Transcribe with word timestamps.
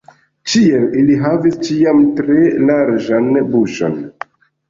Ĉiel 0.51 0.85
ili 1.01 1.17
havis 1.25 1.59
ĉiam 1.67 2.01
tre 2.21 2.37
larĝan 2.71 3.29
buŝon. 3.53 3.97